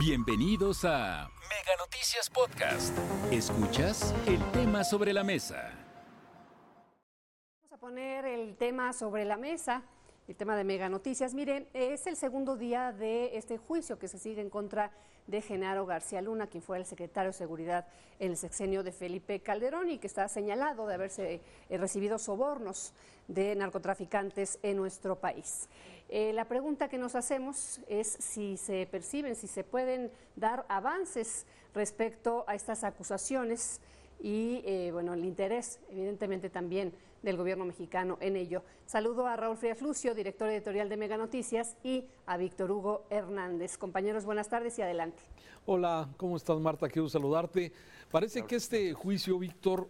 [0.00, 2.96] Bienvenidos a Mega Noticias Podcast.
[3.30, 5.74] Escuchas el tema sobre la mesa.
[7.64, 9.82] Vamos a poner el tema sobre la mesa
[10.26, 11.34] el tema de Mega Noticias.
[11.34, 14.90] Miren, es el segundo día de este juicio que se sigue en contra
[15.42, 17.86] Genaro García Luna, quien fue el secretario de Seguridad
[18.18, 22.92] en el sexenio de Felipe Calderón y que está señalado de haberse eh, recibido sobornos
[23.28, 25.68] de narcotraficantes en nuestro país.
[26.08, 31.46] Eh, la pregunta que nos hacemos es si se perciben, si se pueden dar avances
[31.72, 33.80] respecto a estas acusaciones
[34.20, 36.92] y eh, bueno, el interés evidentemente también
[37.22, 38.62] del gobierno mexicano en ello.
[38.86, 43.76] Saludo a Raúl Frías Lucio, director editorial de Mega Noticias, y a Víctor Hugo Hernández.
[43.78, 45.22] Compañeros, buenas tardes y adelante.
[45.66, 46.88] Hola, ¿cómo estás Marta?
[46.88, 47.72] Quiero saludarte.
[48.10, 49.88] Parece que este juicio, Víctor,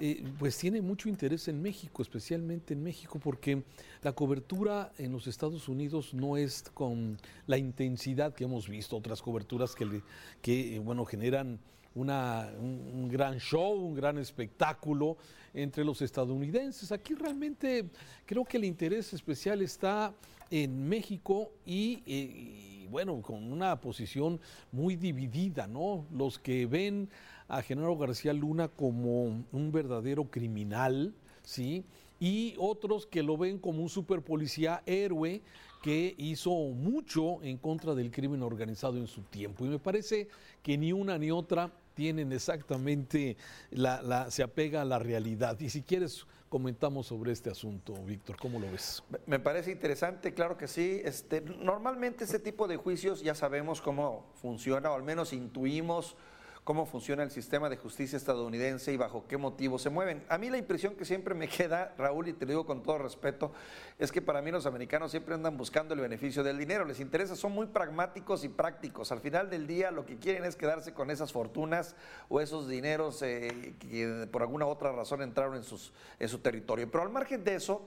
[0.00, 3.62] eh, pues tiene mucho interés en México, especialmente en México, porque
[4.02, 7.16] la cobertura en los Estados Unidos no es con
[7.46, 10.02] la intensidad que hemos visto, otras coberturas que,
[10.42, 11.60] que bueno, generan
[11.94, 15.16] una, un, gran show, un gran espectáculo
[15.52, 16.90] entre los estadounidenses.
[16.92, 17.88] Aquí realmente
[18.26, 20.12] creo que el interés especial está
[20.50, 24.40] en México y, eh, y, bueno, con una posición
[24.72, 26.06] muy dividida, ¿no?
[26.12, 27.08] Los que ven
[27.48, 31.84] a Genaro García Luna como un verdadero criminal, ¿sí?
[32.20, 35.42] Y otros que lo ven como un superpolicía héroe
[35.82, 39.66] que hizo mucho en contra del crimen organizado en su tiempo.
[39.66, 40.28] Y me parece
[40.62, 43.36] que ni una ni otra tienen exactamente,
[43.70, 45.58] la, se apega a la realidad.
[45.60, 49.02] Y si quieres, comentamos sobre este asunto, Víctor, ¿cómo lo ves?
[49.26, 51.00] Me parece interesante, claro que sí.
[51.04, 56.16] Este, normalmente este tipo de juicios ya sabemos cómo funciona, o al menos intuimos
[56.64, 60.24] cómo funciona el sistema de justicia estadounidense y bajo qué motivos se mueven.
[60.30, 62.98] A mí la impresión que siempre me queda, Raúl, y te lo digo con todo
[62.98, 63.52] respeto,
[63.98, 67.36] es que para mí los americanos siempre andan buscando el beneficio del dinero, les interesa,
[67.36, 69.12] son muy pragmáticos y prácticos.
[69.12, 71.94] Al final del día lo que quieren es quedarse con esas fortunas
[72.30, 76.90] o esos dineros eh, que por alguna otra razón entraron en, sus, en su territorio.
[76.90, 77.86] Pero al margen de eso,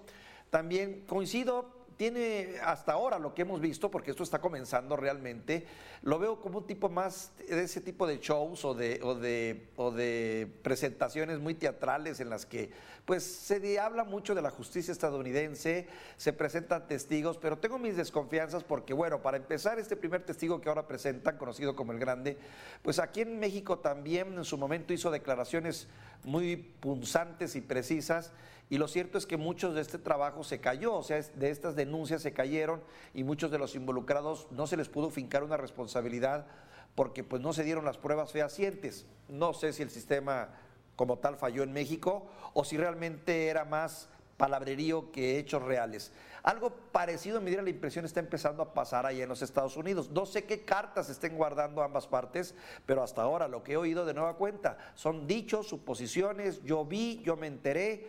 [0.52, 5.66] también coincido tiene hasta ahora lo que hemos visto, porque esto está comenzando realmente,
[6.04, 9.68] lo veo como un tipo más de ese tipo de shows o de, o de,
[9.76, 12.72] o de presentaciones muy teatrales en las que
[13.06, 15.88] pues se habla mucho de la justicia estadounidense,
[16.18, 20.68] se presentan testigos, pero tengo mis desconfianzas porque, bueno, para empezar, este primer testigo que
[20.68, 22.38] ahora presentan, conocido como el Grande,
[22.82, 25.88] pues aquí en México también en su momento hizo declaraciones
[26.26, 28.34] muy punzantes y precisas
[28.70, 31.76] y lo cierto es que muchos de este trabajo se cayó, o sea, de estas
[31.76, 32.82] denuncias se cayeron
[33.14, 36.48] y muchos de los involucrados no se les pudo fincar una responsabilidad
[36.94, 39.06] porque pues no se dieron las pruebas fehacientes.
[39.30, 40.50] No sé si el sistema
[40.98, 46.12] como tal falló en México o si realmente era más palabrerío que hechos reales.
[46.44, 50.10] Algo parecido, me diera la impresión, está empezando a pasar ahí en los Estados Unidos.
[50.12, 52.56] No sé qué cartas estén guardando ambas partes,
[52.86, 57.22] pero hasta ahora lo que he oído de nueva cuenta son dichos, suposiciones, yo vi,
[57.24, 58.08] yo me enteré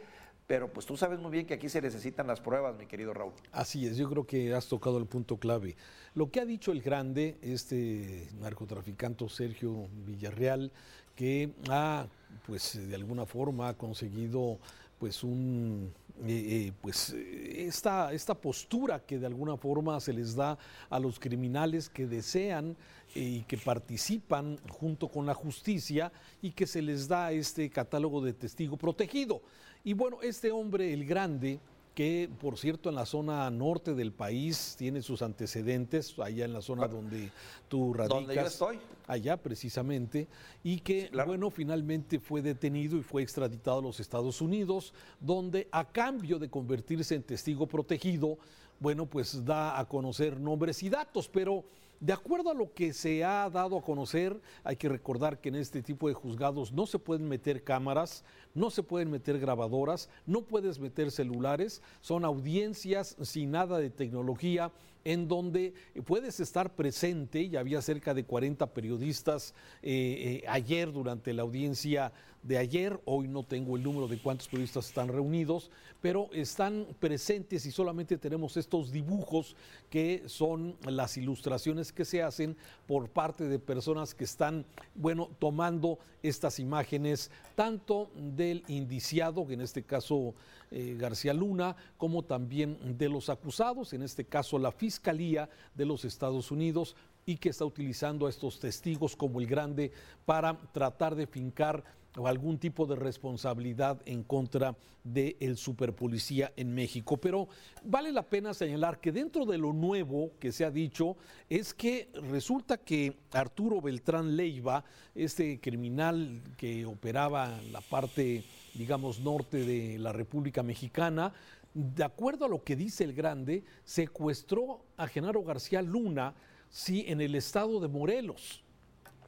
[0.48, 3.34] pero pues tú sabes muy bien que aquí se necesitan las pruebas, mi querido Raúl.
[3.52, 5.76] Así es, yo creo que has tocado el punto clave.
[6.14, 10.72] Lo que ha dicho el grande, este narcotraficante Sergio Villarreal,
[11.14, 12.06] que ha,
[12.46, 14.58] pues de alguna forma ha conseguido
[14.98, 15.92] pues un
[16.26, 20.58] eh, eh, pues esta, esta postura que de alguna forma se les da
[20.90, 22.76] a los criminales que desean
[23.14, 26.10] eh, y que participan junto con la justicia
[26.42, 29.42] y que se les da este catálogo de testigo protegido.
[29.84, 31.60] Y bueno, este hombre, el grande,
[31.98, 36.62] que por cierto en la zona norte del país tiene sus antecedentes, allá en la
[36.62, 37.32] zona donde
[37.66, 38.20] tú radicas.
[38.20, 38.78] Donde yo estoy.
[39.08, 40.28] Allá precisamente,
[40.62, 45.84] y que bueno, finalmente fue detenido y fue extraditado a los Estados Unidos, donde a
[45.90, 48.38] cambio de convertirse en testigo protegido,
[48.78, 51.64] bueno, pues da a conocer nombres y datos, pero
[52.00, 55.56] de acuerdo a lo que se ha dado a conocer, hay que recordar que en
[55.56, 60.42] este tipo de juzgados no se pueden meter cámaras, no se pueden meter grabadoras, no
[60.42, 64.70] puedes meter celulares, son audiencias sin nada de tecnología
[65.04, 65.72] en donde
[66.04, 72.12] puedes estar presente, y había cerca de 40 periodistas eh, eh, ayer durante la audiencia
[72.42, 75.70] de ayer, hoy no tengo el número de cuántos periodistas están reunidos,
[76.00, 79.56] pero están presentes y solamente tenemos estos dibujos
[79.90, 82.56] que son las ilustraciones que se hacen
[82.86, 84.64] por parte de personas que están,
[84.94, 90.34] bueno, tomando estas imágenes tanto del indiciado, en este caso
[90.70, 96.04] eh, García Luna, como también de los acusados, en este caso la Fiscalía de los
[96.04, 96.94] Estados Unidos,
[97.26, 99.92] y que está utilizando a estos testigos como el grande
[100.24, 101.84] para tratar de fincar
[102.18, 107.16] o algún tipo de responsabilidad en contra del superpolicía en México.
[107.16, 107.48] Pero
[107.84, 111.16] vale la pena señalar que dentro de lo nuevo que se ha dicho
[111.48, 114.84] es que resulta que Arturo Beltrán Leiva,
[115.14, 118.44] este criminal que operaba en la parte,
[118.74, 121.32] digamos, norte de la República Mexicana,
[121.74, 126.34] de acuerdo a lo que dice el grande, secuestró a Genaro García Luna,
[126.70, 128.62] sí, en el estado de Morelos.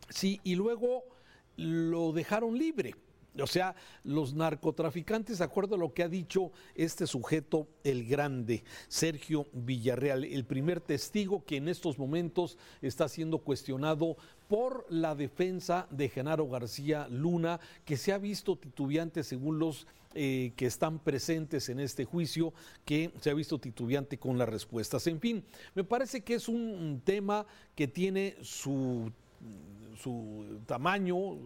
[0.08, 1.04] Sí, y luego
[1.60, 2.94] lo dejaron libre.
[3.38, 8.64] O sea, los narcotraficantes, de acuerdo a lo que ha dicho este sujeto, el grande,
[8.88, 14.16] Sergio Villarreal, el primer testigo que en estos momentos está siendo cuestionado
[14.48, 20.52] por la defensa de Genaro García Luna, que se ha visto titubeante según los eh,
[20.56, 22.52] que están presentes en este juicio,
[22.84, 25.06] que se ha visto titubeante con las respuestas.
[25.06, 25.44] En fin,
[25.76, 27.46] me parece que es un tema
[27.76, 29.12] que tiene su
[29.96, 31.38] su tamaño,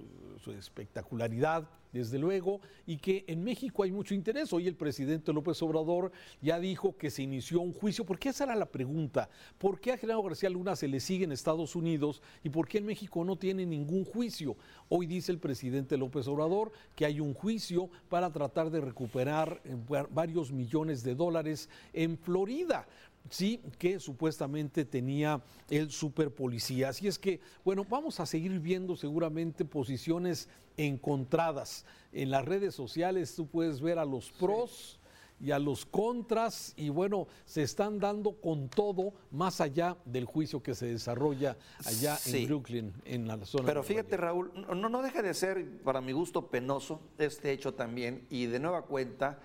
[0.43, 4.53] su espectacularidad, desde luego, y que en México hay mucho interés.
[4.53, 6.11] Hoy el presidente López Obrador
[6.43, 9.31] ya dijo que se inició un juicio, porque esa era la pregunta.
[9.59, 12.79] ¿Por qué a Genaro García Luna se le sigue en Estados Unidos y por qué
[12.79, 14.57] en México no tiene ningún juicio?
[14.89, 19.77] Hoy dice el presidente López Obrador que hay un juicio para tratar de recuperar eh,
[20.11, 22.89] varios millones de dólares en Florida
[23.31, 26.91] sí, que supuestamente tenía el superpolicía.
[26.91, 31.85] Así es que, bueno, vamos a seguir viendo seguramente posiciones encontradas.
[32.13, 35.01] En las redes sociales tú puedes ver a los pros.
[35.41, 40.63] y a los contras y bueno, se están dando con todo más allá del juicio
[40.63, 43.67] que se desarrolla allá en Brooklyn, en la zona.
[43.67, 48.25] Pero fíjate Raúl, no, no deja de ser para mi gusto penoso este hecho también
[48.31, 49.41] y de nueva cuenta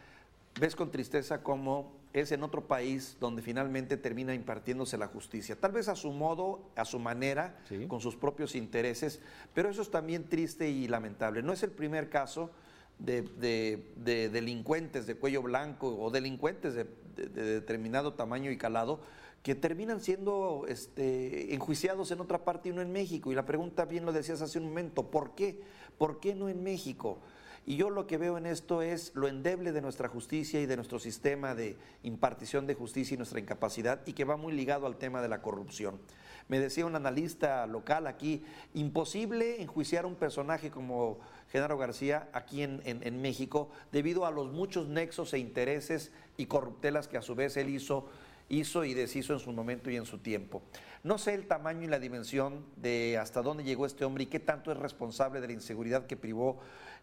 [0.59, 5.55] ves con tristeza cómo es en otro país donde finalmente termina impartiéndose la justicia.
[5.55, 9.21] Tal vez a su modo, a su manera, con sus propios intereses,
[9.53, 11.43] pero eso es también triste y lamentable.
[11.43, 12.49] No es el primer caso
[12.97, 16.85] de, delincuentes de cuello blanco o delincuentes de,
[17.15, 19.01] determinado tamaño y calado
[19.43, 23.31] que terminan siendo este, enjuiciados en otra parte y no en México.
[23.31, 25.61] Y la pregunta, bien lo decías hace un momento, ¿por qué?
[25.97, 27.19] ¿Por qué no en México?
[27.65, 30.75] Y yo lo que veo en esto es lo endeble de nuestra justicia y de
[30.75, 34.97] nuestro sistema de impartición de justicia y nuestra incapacidad y que va muy ligado al
[34.97, 35.99] tema de la corrupción.
[36.47, 41.19] Me decía un analista local aquí, imposible enjuiciar a un personaje como
[41.51, 47.07] Genaro García aquí en, en México debido a los muchos nexos e intereses y corruptelas
[47.07, 48.09] que a su vez él hizo
[48.49, 50.61] hizo y deshizo en su momento y en su tiempo.
[51.03, 54.39] No sé el tamaño y la dimensión de hasta dónde llegó este hombre y qué
[54.39, 56.59] tanto es responsable de la inseguridad que privó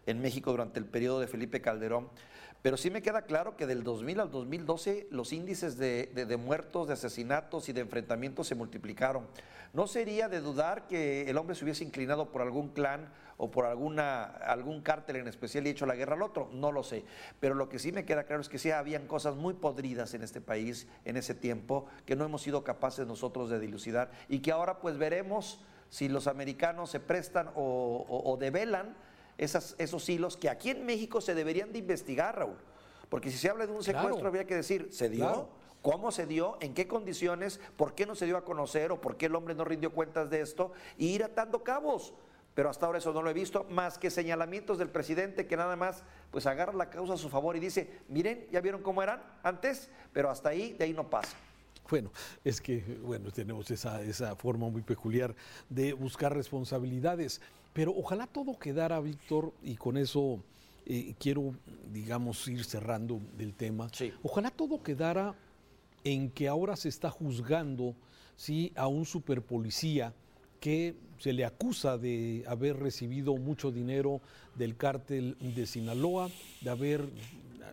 [0.07, 2.09] en México durante el periodo de Felipe Calderón,
[2.61, 6.93] pero sí me queda claro que del 2000 al 2012 los índices de, muertos, de
[6.93, 9.27] asesinatos y de enfrentamientos se multiplicaron.
[9.73, 13.65] No sería de dudar que el hombre se hubiese inclinado por algún clan o por
[13.65, 17.05] alguna, algún cártel en especial y hecho la guerra al otro, no lo sé.
[17.39, 20.23] Pero lo que sí me queda claro es que sí habían cosas muy podridas en
[20.23, 24.51] este país en ese tiempo que no hemos sido capaces nosotros de dilucidar y que
[24.51, 28.95] ahora pues veremos si los americanos se prestan o develan
[29.37, 32.57] esos hilos que aquí en México se deberían de investigar, Raúl.
[33.09, 35.49] Porque si se habla de un secuestro, habría que decir, ¿se dio?
[35.81, 36.57] ¿Cómo se dio?
[36.59, 37.59] ¿En qué condiciones?
[37.77, 38.91] ¿Por qué no se dio a conocer?
[38.91, 40.73] ¿O por qué el hombre no rindió cuentas de esto?
[40.97, 42.13] Y ir atando cabos.
[42.57, 45.75] Pero hasta ahora eso no lo he visto, más que señalamientos del presidente que nada
[45.75, 49.21] más pues agarra la causa a su favor y dice, miren, ya vieron cómo eran
[49.43, 51.37] antes, pero hasta ahí, de ahí no pasa.
[51.87, 52.11] Bueno,
[52.43, 55.35] es que, bueno, tenemos esa, esa forma muy peculiar
[55.69, 57.41] de buscar responsabilidades.
[57.77, 60.39] Pero ojalá todo quedara, Víctor, y con eso
[60.87, 61.53] eh, quiero,
[61.93, 63.87] digamos, ir cerrando del tema.
[64.23, 65.35] Ojalá todo quedara
[66.03, 67.93] en que ahora se está juzgando
[68.35, 68.73] ¿sí?
[68.75, 70.11] a un superpolicía
[70.59, 74.21] que se le acusa de haber recibido mucho dinero
[74.55, 76.31] del cártel de Sinaloa,
[76.61, 77.07] de haber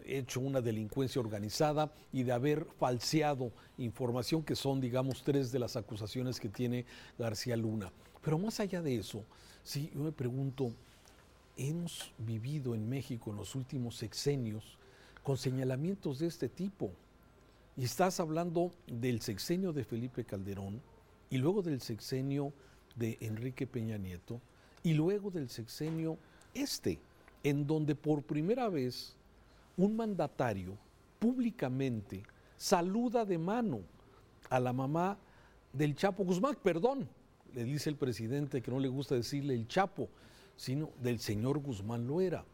[0.04, 5.76] hecho una delincuencia organizada y de haber falseado información, que son, digamos, tres de las
[5.76, 6.84] acusaciones que tiene
[7.18, 7.90] García Luna.
[8.22, 9.24] Pero más allá de eso,
[9.64, 10.72] Sí, yo me pregunto,
[11.56, 14.76] hemos vivido en México en los últimos sexenios
[15.22, 16.90] con señalamientos de este tipo.
[17.74, 20.82] Y estás hablando del sexenio de Felipe Calderón
[21.30, 22.52] y luego del sexenio
[22.94, 24.38] de Enrique Peña Nieto
[24.82, 26.18] y luego del sexenio
[26.52, 26.98] este,
[27.42, 29.16] en donde por primera vez
[29.78, 30.76] un mandatario
[31.18, 32.22] públicamente
[32.58, 33.80] saluda de mano
[34.50, 35.16] a la mamá
[35.72, 37.08] del Chapo Guzmán, perdón,
[37.54, 40.08] le dice el presidente que no le gusta decirle el Chapo,
[40.56, 42.44] sino del señor Guzmán Loera.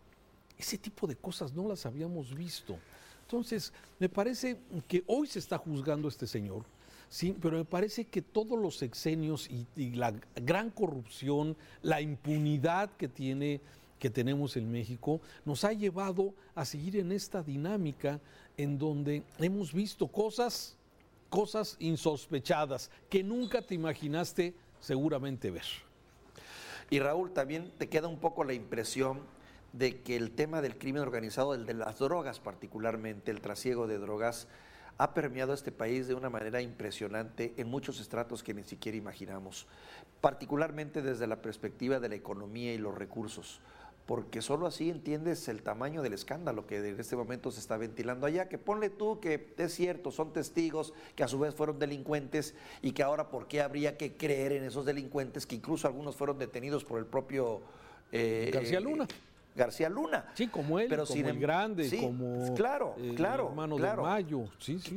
[0.58, 2.78] Ese tipo de cosas no las habíamos visto.
[3.22, 6.64] Entonces, me parece que hoy se está juzgando este señor,
[7.08, 13.08] sí, pero me parece que todos los sexenios y, la gran corrupción, la impunidad que
[13.08, 13.60] tiene
[14.00, 18.18] que tenemos en México nos ha llevado a seguir en esta dinámica
[18.56, 20.74] en donde hemos visto cosas,
[21.28, 25.64] cosas insospechadas que nunca te imaginaste seguramente ver.
[26.90, 29.20] Y Raúl, también te queda un poco la impresión
[29.72, 33.98] de que el tema del crimen organizado, el de las drogas particularmente, el trasiego de
[33.98, 34.48] drogas,
[34.98, 38.98] ha permeado a este país de una manera impresionante en muchos estratos que ni siquiera
[38.98, 39.66] imaginamos,
[40.20, 43.60] particularmente desde la perspectiva de la economía y los recursos
[44.10, 48.26] porque solo así entiendes el tamaño del escándalo que en este momento se está ventilando
[48.26, 52.56] allá, que ponle tú que es cierto, son testigos que a su vez fueron delincuentes
[52.82, 56.40] y que ahora por qué habría que creer en esos delincuentes, que incluso algunos fueron
[56.40, 57.60] detenidos por el propio...
[58.10, 59.06] Eh, García Luna.
[59.60, 60.24] García Luna.
[60.34, 64.44] Sí, como él, pero como el em- grande, como claro, claro, hermano de Mayo.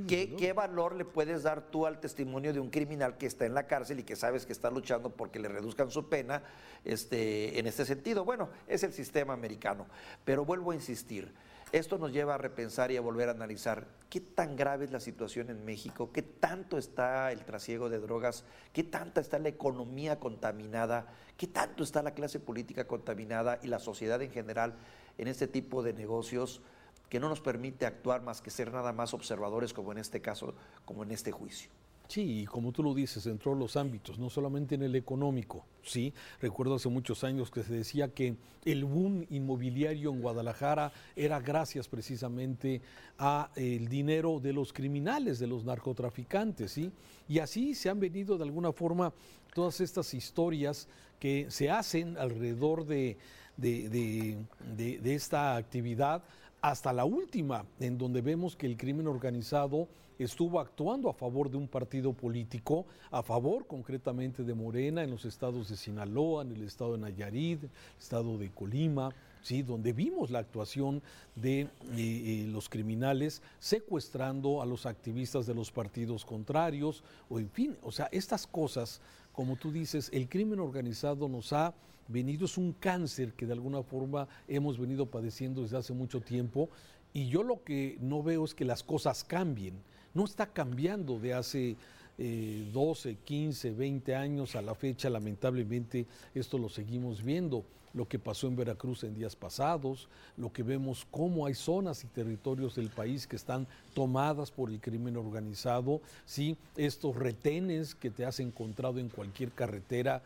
[0.08, 3.54] ¿Qué, ¿Qué, valor le puedes dar tú al testimonio de un criminal que está en
[3.54, 6.44] la cárcel y que sabes que está luchando porque le reduzcan su pena
[6.86, 8.24] este, en este sentido?
[8.24, 9.86] Bueno, es el sistema americano.
[10.24, 11.34] Pero vuelvo a insistir,
[11.74, 15.00] esto nos lleva a repensar y a volver a analizar qué tan grave es la
[15.00, 20.20] situación en México, qué tanto está el trasiego de drogas, qué tanta está la economía
[20.20, 24.76] contaminada, qué tanto está la clase política contaminada y la sociedad en general
[25.18, 26.62] en este tipo de negocios
[27.10, 30.54] que no nos permite actuar más que ser nada más observadores como en este caso,
[30.86, 31.72] como en este juicio.
[32.14, 36.14] Sí, y como tú lo dices, en los ámbitos, no solamente en el económico, ¿sí?
[36.40, 41.88] Recuerdo hace muchos años que se decía que el boom inmobiliario en Guadalajara era gracias
[41.88, 42.84] precisamente
[43.18, 46.92] a el dinero de los criminales, de los narcotraficantes, ¿sí?
[47.28, 49.12] Y así se han venido de alguna forma
[49.56, 50.88] todas estas historias
[51.20, 53.18] que se hacen alrededor de,
[53.58, 56.22] de esta actividad
[56.62, 59.88] hasta la última, en donde vemos que el crimen organizado
[60.20, 65.26] estuvo actuando a favor de un partido político, a favor concretamente de Morena en los
[65.26, 69.62] estados de Sinaloa, en el estado de Nayarit, el estado de Colima, ¿sí?
[69.62, 71.02] donde vimos la actuación
[71.36, 77.50] de eh, eh, los criminales secuestrando a los activistas de los partidos contrarios, o en
[77.50, 79.02] fin, o sea, estas cosas,
[79.34, 81.74] como tú dices, el crimen organizado nos ha
[82.08, 86.70] venido, es un cáncer que de alguna forma hemos venido padeciendo desde hace mucho tiempo,
[87.14, 89.76] y yo lo que no veo es que las cosas cambien
[90.14, 91.76] no está cambiando de hace
[92.18, 96.06] 12, 15, 20 años a la fecha, lamentablemente
[96.36, 101.08] esto lo seguimos viendo, lo que pasó en Veracruz en días pasados, lo que vemos
[101.10, 106.56] cómo hay zonas y territorios del país que están tomadas por el crimen organizado, ¿sí?
[106.76, 110.22] estos retenes que te has encontrado en cualquier carretera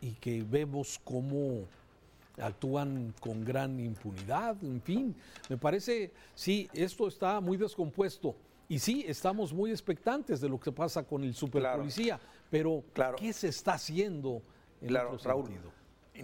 [0.00, 1.64] y que vemos cómo
[2.38, 5.14] actúan con gran impunidad, en fin,
[5.48, 8.34] me parece, sí, esto está muy descompuesto
[8.68, 12.18] y sí, estamos muy expectantes de lo que pasa con el superpolicía,
[12.50, 12.84] pero
[13.16, 14.42] ¿qué se está haciendo
[14.80, 15.50] en claro, otro Raúl,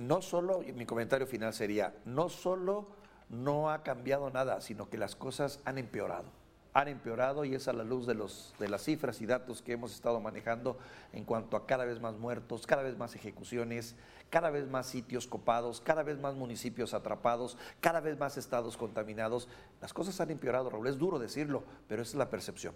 [0.01, 2.89] No solo, mi comentario final sería, no solo
[3.29, 6.42] no ha cambiado nada, sino que las cosas han empeorado
[6.75, 9.73] han empeorado y es a la luz de, los, de las cifras y datos que
[9.73, 10.79] hemos estado manejando
[11.13, 13.95] en cuanto a cada vez más muertos, cada vez más ejecuciones,
[14.31, 19.49] cada vez más sitios copados, cada vez más municipios atrapados, cada vez más estados contaminados.
[19.81, 22.75] Las cosas han empeorado, Raúl, es duro decirlo, pero esa es la percepción.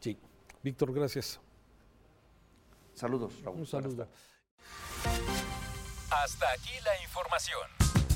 [0.00, 0.18] Sí.
[0.62, 1.40] Víctor, gracias.
[2.94, 3.60] Saludos, Raúl.
[3.60, 4.08] Un saludo.
[6.10, 7.97] Hasta aquí la información.